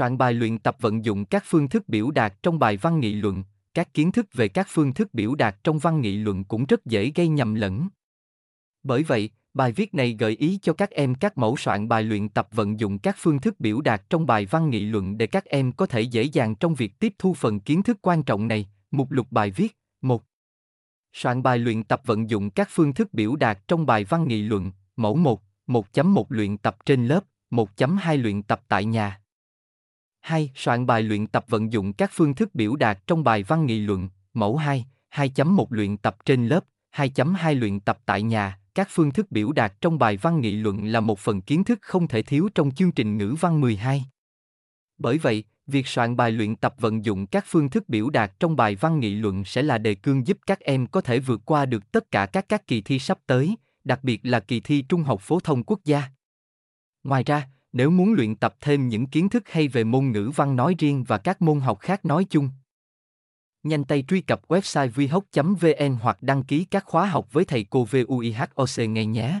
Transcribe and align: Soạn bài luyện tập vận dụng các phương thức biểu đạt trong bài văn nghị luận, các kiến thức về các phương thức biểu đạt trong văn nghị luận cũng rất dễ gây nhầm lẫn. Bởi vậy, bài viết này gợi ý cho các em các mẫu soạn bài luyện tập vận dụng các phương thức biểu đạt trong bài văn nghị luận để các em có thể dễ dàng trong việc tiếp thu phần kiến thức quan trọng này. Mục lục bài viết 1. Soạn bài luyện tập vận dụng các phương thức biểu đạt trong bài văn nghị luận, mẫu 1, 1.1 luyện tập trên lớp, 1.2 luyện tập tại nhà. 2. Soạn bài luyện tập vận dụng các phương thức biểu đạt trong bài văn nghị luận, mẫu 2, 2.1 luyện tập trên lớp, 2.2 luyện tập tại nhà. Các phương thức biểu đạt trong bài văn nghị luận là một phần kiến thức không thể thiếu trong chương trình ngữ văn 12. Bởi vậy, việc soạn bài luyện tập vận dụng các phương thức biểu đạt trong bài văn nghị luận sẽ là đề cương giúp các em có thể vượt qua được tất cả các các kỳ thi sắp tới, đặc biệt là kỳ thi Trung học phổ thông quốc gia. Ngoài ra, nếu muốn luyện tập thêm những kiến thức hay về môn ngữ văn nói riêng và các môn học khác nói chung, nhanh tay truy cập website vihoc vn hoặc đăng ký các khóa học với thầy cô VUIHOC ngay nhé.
Soạn 0.00 0.18
bài 0.18 0.34
luyện 0.34 0.58
tập 0.58 0.76
vận 0.80 1.04
dụng 1.04 1.24
các 1.24 1.44
phương 1.46 1.68
thức 1.68 1.88
biểu 1.88 2.10
đạt 2.10 2.42
trong 2.42 2.58
bài 2.58 2.76
văn 2.76 3.00
nghị 3.00 3.14
luận, 3.14 3.44
các 3.74 3.94
kiến 3.94 4.12
thức 4.12 4.26
về 4.32 4.48
các 4.48 4.66
phương 4.70 4.94
thức 4.94 5.14
biểu 5.14 5.34
đạt 5.34 5.64
trong 5.64 5.78
văn 5.78 6.00
nghị 6.00 6.16
luận 6.16 6.44
cũng 6.44 6.66
rất 6.66 6.86
dễ 6.86 7.12
gây 7.14 7.28
nhầm 7.28 7.54
lẫn. 7.54 7.88
Bởi 8.82 9.02
vậy, 9.02 9.30
bài 9.54 9.72
viết 9.72 9.94
này 9.94 10.16
gợi 10.18 10.36
ý 10.36 10.58
cho 10.62 10.72
các 10.72 10.90
em 10.90 11.14
các 11.14 11.38
mẫu 11.38 11.56
soạn 11.56 11.88
bài 11.88 12.02
luyện 12.02 12.28
tập 12.28 12.48
vận 12.52 12.80
dụng 12.80 12.98
các 12.98 13.16
phương 13.18 13.40
thức 13.40 13.60
biểu 13.60 13.80
đạt 13.80 14.10
trong 14.10 14.26
bài 14.26 14.46
văn 14.46 14.70
nghị 14.70 14.80
luận 14.80 15.18
để 15.18 15.26
các 15.26 15.44
em 15.44 15.72
có 15.72 15.86
thể 15.86 16.00
dễ 16.00 16.22
dàng 16.22 16.54
trong 16.54 16.74
việc 16.74 16.98
tiếp 16.98 17.14
thu 17.18 17.34
phần 17.34 17.60
kiến 17.60 17.82
thức 17.82 17.98
quan 18.02 18.22
trọng 18.22 18.48
này. 18.48 18.68
Mục 18.90 19.10
lục 19.10 19.26
bài 19.30 19.50
viết 19.50 19.78
1. 20.02 20.22
Soạn 21.12 21.42
bài 21.42 21.58
luyện 21.58 21.84
tập 21.84 22.02
vận 22.04 22.30
dụng 22.30 22.50
các 22.50 22.68
phương 22.70 22.94
thức 22.94 23.14
biểu 23.14 23.36
đạt 23.36 23.68
trong 23.68 23.86
bài 23.86 24.04
văn 24.04 24.28
nghị 24.28 24.42
luận, 24.42 24.72
mẫu 24.96 25.16
1, 25.16 25.42
1.1 25.66 26.24
luyện 26.28 26.58
tập 26.58 26.76
trên 26.86 27.06
lớp, 27.06 27.24
1.2 27.50 28.22
luyện 28.22 28.42
tập 28.42 28.62
tại 28.68 28.84
nhà. 28.84 29.20
2. 30.30 30.50
Soạn 30.54 30.86
bài 30.86 31.02
luyện 31.02 31.26
tập 31.26 31.44
vận 31.48 31.72
dụng 31.72 31.92
các 31.92 32.10
phương 32.14 32.34
thức 32.34 32.54
biểu 32.54 32.76
đạt 32.76 33.06
trong 33.06 33.24
bài 33.24 33.42
văn 33.42 33.66
nghị 33.66 33.78
luận, 33.78 34.08
mẫu 34.34 34.56
2, 34.56 34.86
2.1 35.14 35.66
luyện 35.70 35.96
tập 35.96 36.16
trên 36.24 36.48
lớp, 36.48 36.64
2.2 36.96 37.58
luyện 37.58 37.80
tập 37.80 37.98
tại 38.06 38.22
nhà. 38.22 38.58
Các 38.74 38.88
phương 38.90 39.10
thức 39.10 39.30
biểu 39.30 39.52
đạt 39.52 39.80
trong 39.80 39.98
bài 39.98 40.16
văn 40.16 40.40
nghị 40.40 40.52
luận 40.52 40.84
là 40.84 41.00
một 41.00 41.18
phần 41.18 41.40
kiến 41.40 41.64
thức 41.64 41.78
không 41.82 42.08
thể 42.08 42.22
thiếu 42.22 42.48
trong 42.54 42.70
chương 42.70 42.92
trình 42.92 43.18
ngữ 43.18 43.34
văn 43.40 43.60
12. 43.60 44.04
Bởi 44.98 45.18
vậy, 45.18 45.44
việc 45.66 45.86
soạn 45.86 46.16
bài 46.16 46.30
luyện 46.30 46.56
tập 46.56 46.74
vận 46.78 47.04
dụng 47.04 47.26
các 47.26 47.44
phương 47.48 47.70
thức 47.70 47.88
biểu 47.88 48.10
đạt 48.10 48.40
trong 48.40 48.56
bài 48.56 48.74
văn 48.74 49.00
nghị 49.00 49.14
luận 49.14 49.44
sẽ 49.44 49.62
là 49.62 49.78
đề 49.78 49.94
cương 49.94 50.26
giúp 50.26 50.38
các 50.46 50.60
em 50.60 50.86
có 50.86 51.00
thể 51.00 51.18
vượt 51.18 51.40
qua 51.44 51.66
được 51.66 51.92
tất 51.92 52.10
cả 52.10 52.26
các 52.26 52.48
các 52.48 52.66
kỳ 52.66 52.80
thi 52.80 52.98
sắp 52.98 53.18
tới, 53.26 53.56
đặc 53.84 54.04
biệt 54.04 54.20
là 54.22 54.40
kỳ 54.40 54.60
thi 54.60 54.82
Trung 54.88 55.02
học 55.02 55.20
phổ 55.20 55.40
thông 55.40 55.64
quốc 55.64 55.80
gia. 55.84 56.02
Ngoài 57.04 57.24
ra, 57.24 57.48
nếu 57.72 57.90
muốn 57.90 58.12
luyện 58.12 58.36
tập 58.36 58.54
thêm 58.60 58.88
những 58.88 59.06
kiến 59.06 59.28
thức 59.28 59.48
hay 59.48 59.68
về 59.68 59.84
môn 59.84 60.12
ngữ 60.12 60.30
văn 60.36 60.56
nói 60.56 60.74
riêng 60.78 61.04
và 61.04 61.18
các 61.18 61.42
môn 61.42 61.60
học 61.60 61.78
khác 61.80 62.04
nói 62.04 62.26
chung, 62.30 62.50
nhanh 63.62 63.84
tay 63.84 64.04
truy 64.08 64.20
cập 64.20 64.48
website 64.48 64.90
vihoc 64.90 65.24
vn 65.34 65.96
hoặc 66.00 66.22
đăng 66.22 66.42
ký 66.42 66.64
các 66.64 66.84
khóa 66.84 67.06
học 67.06 67.32
với 67.32 67.44
thầy 67.44 67.66
cô 67.70 67.84
VUIHOC 67.84 68.88
ngay 68.88 69.06
nhé. 69.06 69.40